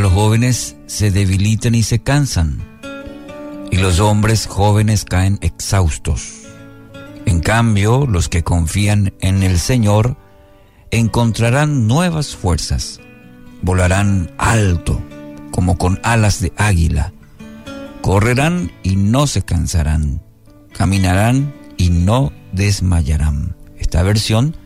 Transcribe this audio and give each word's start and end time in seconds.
Los 0.00 0.12
jóvenes 0.12 0.76
se 0.86 1.12
debilitan 1.12 1.76
y 1.76 1.84
se 1.84 2.00
cansan, 2.00 2.58
y 3.70 3.76
los 3.76 4.00
hombres 4.00 4.46
jóvenes 4.48 5.04
caen 5.04 5.38
exhaustos. 5.40 6.42
En 7.26 7.38
cambio, 7.38 8.04
los 8.04 8.28
que 8.28 8.42
confían 8.42 9.14
en 9.20 9.44
el 9.44 9.58
Señor 9.58 10.16
encontrarán 10.90 11.86
nuevas 11.86 12.34
fuerzas, 12.34 13.00
volarán 13.62 14.32
alto 14.36 15.00
como 15.52 15.78
con 15.78 16.00
alas 16.02 16.40
de 16.40 16.52
águila, 16.56 17.12
correrán 18.02 18.72
y 18.82 18.96
no 18.96 19.28
se 19.28 19.42
cansarán, 19.42 20.20
caminarán 20.76 21.54
y 21.76 21.90
no 21.90 22.32
desmayarán. 22.52 23.54
Esta 23.78 24.02
versión 24.02 24.56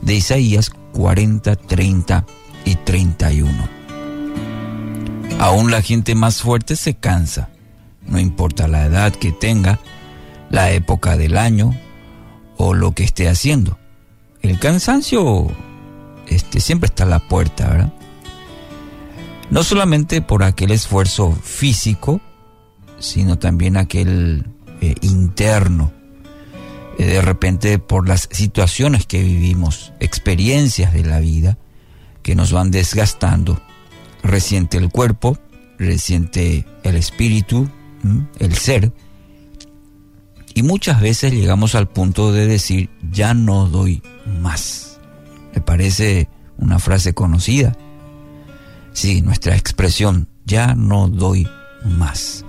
de 0.00 0.14
Isaías 0.14 0.70
40, 0.92 1.56
30 1.56 2.24
y 2.64 2.76
31. 2.76 3.79
Aún 5.40 5.70
la 5.70 5.80
gente 5.80 6.14
más 6.14 6.42
fuerte 6.42 6.76
se 6.76 6.92
cansa, 6.92 7.48
no 8.06 8.18
importa 8.18 8.68
la 8.68 8.84
edad 8.84 9.10
que 9.10 9.32
tenga, 9.32 9.80
la 10.50 10.70
época 10.72 11.16
del 11.16 11.38
año 11.38 11.74
o 12.58 12.74
lo 12.74 12.92
que 12.92 13.04
esté 13.04 13.26
haciendo. 13.26 13.78
El 14.42 14.58
cansancio 14.58 15.50
este, 16.26 16.60
siempre 16.60 16.88
está 16.88 17.04
a 17.04 17.06
la 17.06 17.20
puerta, 17.20 17.70
¿verdad? 17.70 17.92
No 19.48 19.62
solamente 19.62 20.20
por 20.20 20.42
aquel 20.42 20.72
esfuerzo 20.72 21.32
físico, 21.32 22.20
sino 22.98 23.38
también 23.38 23.78
aquel 23.78 24.44
eh, 24.82 24.94
interno. 25.00 25.90
Eh, 26.98 27.06
de 27.06 27.22
repente 27.22 27.78
por 27.78 28.06
las 28.06 28.28
situaciones 28.30 29.06
que 29.06 29.22
vivimos, 29.22 29.94
experiencias 30.00 30.92
de 30.92 31.02
la 31.02 31.18
vida 31.18 31.56
que 32.22 32.34
nos 32.34 32.52
van 32.52 32.70
desgastando. 32.70 33.58
Resiente 34.22 34.76
el 34.76 34.90
cuerpo, 34.90 35.38
resiente 35.78 36.66
el 36.82 36.96
espíritu, 36.96 37.68
el 38.38 38.54
ser. 38.54 38.92
Y 40.54 40.62
muchas 40.62 41.00
veces 41.00 41.32
llegamos 41.32 41.74
al 41.74 41.88
punto 41.88 42.32
de 42.32 42.46
decir, 42.46 42.90
ya 43.10 43.34
no 43.34 43.66
doy 43.66 44.02
más. 44.40 45.00
¿Me 45.54 45.60
parece 45.60 46.28
una 46.58 46.78
frase 46.78 47.14
conocida? 47.14 47.76
Sí, 48.92 49.22
nuestra 49.22 49.56
expresión, 49.56 50.28
ya 50.44 50.74
no 50.74 51.08
doy 51.08 51.48
más. 51.84 52.44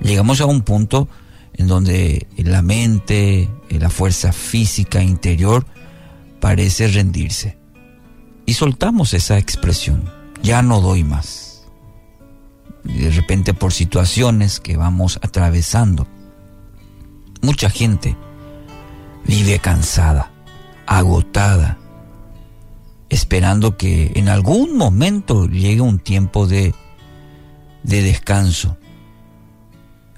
Llegamos 0.00 0.40
a 0.40 0.46
un 0.46 0.62
punto 0.62 1.08
en 1.54 1.66
donde 1.66 2.26
la 2.36 2.62
mente, 2.62 3.48
la 3.68 3.90
fuerza 3.90 4.32
física 4.32 5.02
interior 5.02 5.66
parece 6.40 6.88
rendirse. 6.88 7.58
Y 8.46 8.54
soltamos 8.54 9.14
esa 9.14 9.38
expresión, 9.38 10.10
ya 10.42 10.62
no 10.62 10.80
doy 10.80 11.04
más. 11.04 11.66
de 12.84 13.10
repente 13.10 13.52
por 13.52 13.72
situaciones 13.72 14.58
que 14.58 14.76
vamos 14.76 15.18
atravesando, 15.22 16.06
mucha 17.42 17.68
gente 17.68 18.16
vive 19.26 19.58
cansada, 19.58 20.30
agotada, 20.86 21.78
esperando 23.10 23.76
que 23.76 24.12
en 24.14 24.28
algún 24.28 24.76
momento 24.76 25.46
llegue 25.46 25.80
un 25.80 25.98
tiempo 25.98 26.46
de, 26.46 26.74
de 27.82 28.02
descanso. 28.02 28.76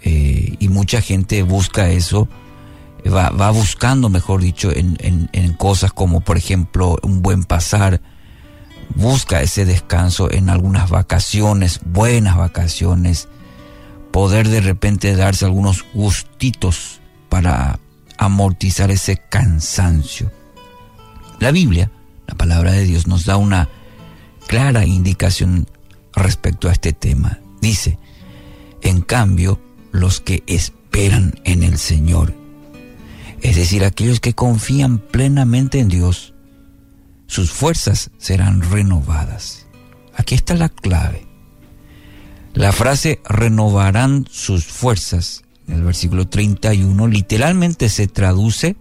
Eh, 0.04 0.56
y 0.58 0.68
mucha 0.68 1.00
gente 1.00 1.42
busca 1.42 1.88
eso, 1.90 2.28
va, 3.06 3.30
va 3.30 3.50
buscando, 3.50 4.08
mejor 4.08 4.40
dicho, 4.40 4.70
en, 4.72 4.98
en, 5.00 5.52
cosas 5.54 5.92
como, 5.92 6.20
por 6.20 6.36
ejemplo, 6.36 6.98
un 7.02 7.22
buen 7.22 7.44
pasar, 7.44 8.00
busca 8.94 9.42
ese 9.42 9.64
descanso 9.64 10.30
en 10.30 10.50
algunas 10.50 10.90
vacaciones, 10.90 11.80
buenas 11.84 12.36
vacaciones, 12.36 13.28
poder 14.10 14.48
de 14.48 14.60
repente 14.60 15.16
darse 15.16 15.44
algunos 15.44 15.84
gustitos 15.94 17.00
para 17.28 17.78
amortizar 18.18 18.90
ese 18.90 19.16
cansancio. 19.16 20.30
La 21.40 21.50
Biblia, 21.50 21.90
la 22.26 22.34
palabra 22.34 22.72
de 22.72 22.84
Dios, 22.84 23.06
nos 23.06 23.24
da 23.24 23.36
una 23.36 23.68
clara 24.46 24.84
indicación 24.84 25.66
respecto 26.14 26.68
a 26.68 26.72
este 26.72 26.92
tema. 26.92 27.40
Dice, 27.60 27.98
en 28.82 29.00
cambio, 29.00 29.60
los 29.92 30.20
que 30.20 30.42
esperan 30.46 31.34
en 31.44 31.62
el 31.62 31.78
Señor, 31.78 32.34
es 33.40 33.56
decir, 33.56 33.84
aquellos 33.84 34.20
que 34.20 34.34
confían 34.34 34.98
plenamente 34.98 35.80
en 35.80 35.88
Dios, 35.88 36.31
sus 37.32 37.50
fuerzas 37.50 38.10
serán 38.18 38.60
renovadas. 38.60 39.64
Aquí 40.14 40.34
está 40.34 40.52
la 40.52 40.68
clave. 40.68 41.26
La 42.52 42.72
frase 42.72 43.22
renovarán 43.24 44.26
sus 44.30 44.66
fuerzas, 44.66 45.42
en 45.66 45.76
el 45.76 45.82
versículo 45.82 46.28
31, 46.28 47.06
literalmente 47.08 47.88
se 47.88 48.06
traduce 48.06 48.76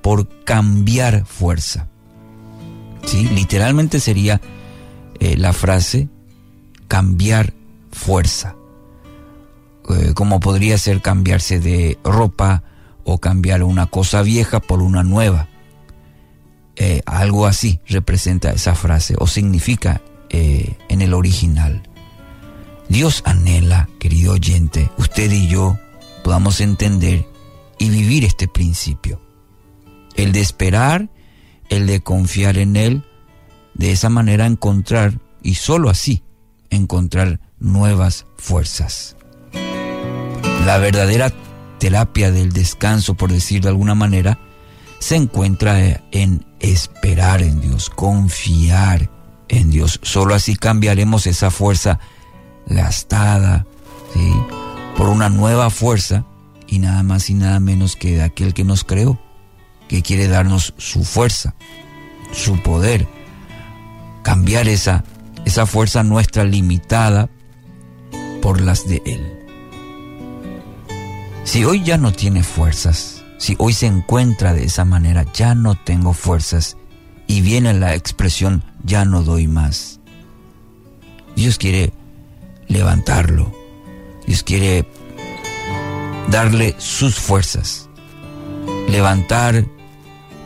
por 0.00 0.26
cambiar 0.44 1.26
fuerza. 1.26 1.88
¿Sí? 3.04 3.28
Literalmente 3.28 4.00
sería 4.00 4.40
eh, 5.20 5.36
la 5.36 5.52
frase 5.52 6.08
cambiar 6.88 7.52
fuerza. 7.92 8.56
Eh, 9.90 10.14
como 10.14 10.40
podría 10.40 10.78
ser 10.78 11.02
cambiarse 11.02 11.60
de 11.60 11.98
ropa 12.02 12.62
o 13.04 13.18
cambiar 13.18 13.62
una 13.64 13.84
cosa 13.84 14.22
vieja 14.22 14.60
por 14.60 14.80
una 14.80 15.02
nueva. 15.02 15.50
Eh, 16.76 17.02
algo 17.06 17.46
así 17.46 17.80
representa 17.86 18.50
esa 18.50 18.74
frase 18.74 19.14
o 19.18 19.26
significa 19.26 20.02
eh, 20.28 20.76
en 20.88 21.02
el 21.02 21.14
original. 21.14 21.82
Dios 22.88 23.22
anhela, 23.24 23.88
querido 23.98 24.34
oyente, 24.34 24.90
usted 24.98 25.32
y 25.32 25.48
yo 25.48 25.78
podamos 26.22 26.60
entender 26.60 27.26
y 27.78 27.88
vivir 27.88 28.24
este 28.24 28.46
principio. 28.46 29.20
El 30.14 30.32
de 30.32 30.40
esperar, 30.40 31.10
el 31.68 31.86
de 31.86 32.00
confiar 32.00 32.58
en 32.58 32.76
Él, 32.76 33.04
de 33.74 33.92
esa 33.92 34.08
manera 34.08 34.46
encontrar, 34.46 35.20
y 35.42 35.54
sólo 35.54 35.90
así, 35.90 36.22
encontrar 36.70 37.40
nuevas 37.58 38.26
fuerzas. 38.36 39.16
La 40.64 40.78
verdadera 40.78 41.32
terapia 41.78 42.30
del 42.30 42.52
descanso, 42.52 43.14
por 43.14 43.32
decir 43.32 43.62
de 43.62 43.68
alguna 43.68 43.94
manera, 43.94 44.38
se 44.98 45.16
encuentra 45.16 46.02
en 46.10 46.45
esperar 46.60 47.42
en 47.42 47.60
Dios, 47.60 47.90
confiar 47.90 49.10
en 49.48 49.70
Dios. 49.70 50.00
Solo 50.02 50.34
así 50.34 50.56
cambiaremos 50.56 51.26
esa 51.26 51.50
fuerza 51.50 51.98
gastada 52.66 53.66
por 54.96 55.08
una 55.08 55.28
nueva 55.28 55.70
fuerza 55.70 56.24
y 56.66 56.78
nada 56.78 57.02
más 57.02 57.30
y 57.30 57.34
nada 57.34 57.60
menos 57.60 57.96
que 57.96 58.16
de 58.16 58.22
aquel 58.22 58.54
que 58.54 58.64
nos 58.64 58.84
creó, 58.84 59.18
que 59.88 60.02
quiere 60.02 60.26
darnos 60.26 60.74
su 60.78 61.04
fuerza, 61.04 61.54
su 62.32 62.60
poder, 62.62 63.06
cambiar 64.22 64.68
esa, 64.68 65.04
esa 65.44 65.66
fuerza 65.66 66.02
nuestra 66.02 66.44
limitada 66.44 67.28
por 68.42 68.60
las 68.60 68.88
de 68.88 69.02
Él. 69.06 69.32
Si 71.44 71.64
hoy 71.64 71.84
ya 71.84 71.96
no 71.98 72.12
tiene 72.12 72.42
fuerzas, 72.42 73.15
si 73.38 73.54
hoy 73.58 73.72
se 73.72 73.86
encuentra 73.86 74.52
de 74.52 74.64
esa 74.64 74.84
manera, 74.84 75.24
ya 75.32 75.54
no 75.54 75.74
tengo 75.74 76.12
fuerzas, 76.12 76.76
y 77.26 77.40
viene 77.40 77.74
la 77.74 77.94
expresión, 77.94 78.62
ya 78.84 79.04
no 79.04 79.22
doy 79.22 79.48
más. 79.48 80.00
Dios 81.34 81.58
quiere 81.58 81.92
levantarlo, 82.68 83.52
Dios 84.26 84.42
quiere 84.42 84.86
darle 86.30 86.74
sus 86.78 87.16
fuerzas, 87.16 87.88
levantar 88.88 89.66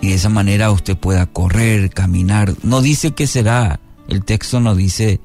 y 0.01 0.09
de 0.09 0.15
esa 0.15 0.28
manera 0.28 0.71
usted 0.71 0.97
pueda 0.97 1.27
correr, 1.27 1.91
caminar. 1.91 2.54
No 2.63 2.81
dice 2.81 3.13
que 3.13 3.27
será, 3.27 3.81
el 4.09 4.25
texto 4.25 4.60
no 4.60 4.75
dice 4.75 5.21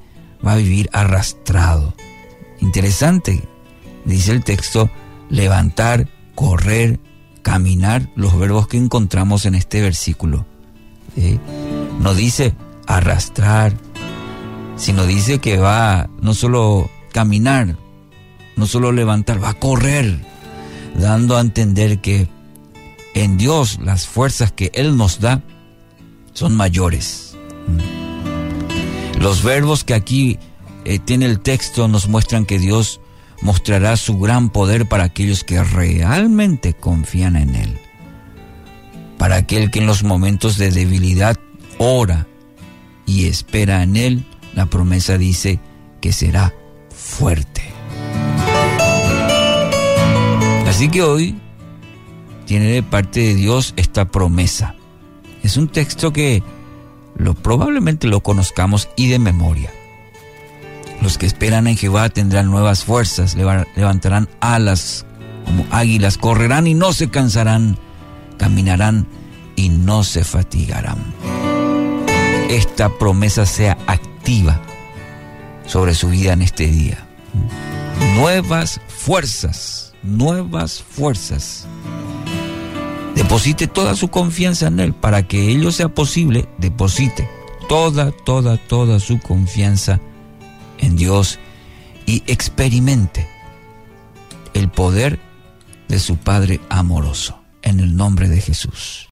va 0.46 0.52
a 0.52 0.56
vivir 0.56 0.88
arrastrado. 0.92 1.94
Interesante, 2.60 3.42
dice 4.04 4.32
el 4.32 4.44
texto, 4.44 4.90
levantar, 5.30 6.08
correr, 6.34 7.00
caminar, 7.46 8.10
los 8.16 8.36
verbos 8.36 8.66
que 8.66 8.76
encontramos 8.76 9.46
en 9.46 9.54
este 9.54 9.80
versículo. 9.80 10.44
No 12.00 12.12
dice 12.12 12.56
arrastrar, 12.88 13.72
sino 14.74 15.06
dice 15.06 15.38
que 15.38 15.56
va 15.56 16.10
no 16.20 16.34
solo 16.34 16.90
caminar, 17.12 17.76
no 18.56 18.66
solo 18.66 18.90
levantar, 18.90 19.40
va 19.40 19.50
a 19.50 19.60
correr, 19.60 20.26
dando 20.98 21.36
a 21.36 21.40
entender 21.40 22.00
que 22.00 22.28
en 23.14 23.38
Dios 23.38 23.78
las 23.80 24.08
fuerzas 24.08 24.50
que 24.50 24.72
Él 24.74 24.96
nos 24.96 25.20
da 25.20 25.40
son 26.32 26.56
mayores. 26.56 27.36
Los 29.20 29.44
verbos 29.44 29.84
que 29.84 29.94
aquí 29.94 30.40
eh, 30.84 30.98
tiene 30.98 31.26
el 31.26 31.38
texto 31.38 31.86
nos 31.86 32.08
muestran 32.08 32.44
que 32.44 32.58
Dios 32.58 33.00
mostrará 33.42 33.96
su 33.96 34.18
gran 34.18 34.50
poder 34.50 34.86
para 34.86 35.04
aquellos 35.04 35.44
que 35.44 35.62
realmente 35.62 36.74
confían 36.74 37.36
en 37.36 37.54
Él. 37.54 37.78
Para 39.18 39.36
aquel 39.36 39.70
que 39.70 39.80
en 39.80 39.86
los 39.86 40.04
momentos 40.04 40.58
de 40.58 40.70
debilidad 40.70 41.38
ora 41.78 42.26
y 43.06 43.26
espera 43.26 43.82
en 43.82 43.96
Él, 43.96 44.24
la 44.54 44.66
promesa 44.66 45.18
dice 45.18 45.60
que 46.00 46.12
será 46.12 46.52
fuerte. 46.90 47.62
Así 50.66 50.88
que 50.88 51.02
hoy 51.02 51.38
tiene 52.44 52.66
de 52.66 52.82
parte 52.82 53.20
de 53.20 53.34
Dios 53.34 53.74
esta 53.76 54.10
promesa. 54.10 54.74
Es 55.42 55.56
un 55.56 55.68
texto 55.68 56.12
que 56.12 56.42
lo, 57.16 57.34
probablemente 57.34 58.06
lo 58.06 58.20
conozcamos 58.20 58.88
y 58.96 59.08
de 59.08 59.18
memoria. 59.18 59.70
Los 61.02 61.18
que 61.18 61.26
esperan 61.26 61.66
en 61.66 61.76
Jehová 61.76 62.08
tendrán 62.08 62.50
nuevas 62.50 62.84
fuerzas, 62.84 63.34
levantarán 63.34 64.28
alas 64.40 65.06
como 65.44 65.64
águilas, 65.70 66.18
correrán 66.18 66.66
y 66.66 66.74
no 66.74 66.92
se 66.92 67.08
cansarán, 67.08 67.78
caminarán 68.36 69.06
y 69.54 69.68
no 69.68 70.04
se 70.04 70.24
fatigarán. 70.24 70.98
Esta 72.48 72.88
promesa 72.98 73.46
sea 73.46 73.78
activa 73.86 74.60
sobre 75.66 75.94
su 75.94 76.08
vida 76.08 76.32
en 76.32 76.42
este 76.42 76.66
día. 76.66 77.06
Nuevas 78.16 78.80
fuerzas, 78.88 79.94
nuevas 80.02 80.82
fuerzas. 80.82 81.66
Deposite 83.14 83.66
toda 83.66 83.94
su 83.96 84.08
confianza 84.08 84.66
en 84.68 84.80
Él 84.80 84.94
para 84.94 85.22
que 85.22 85.48
ello 85.48 85.72
sea 85.72 85.88
posible. 85.88 86.48
Deposite 86.58 87.28
toda, 87.68 88.10
toda, 88.10 88.56
toda 88.56 89.00
su 89.00 89.18
confianza 89.20 90.00
en 90.78 90.96
Dios 90.96 91.38
y 92.06 92.22
experimente 92.26 93.28
el 94.54 94.68
poder 94.68 95.18
de 95.88 95.98
su 95.98 96.16
Padre 96.16 96.60
amoroso. 96.68 97.40
En 97.62 97.80
el 97.80 97.96
nombre 97.96 98.28
de 98.28 98.40
Jesús. 98.40 99.04